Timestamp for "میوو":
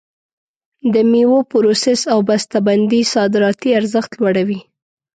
1.11-1.39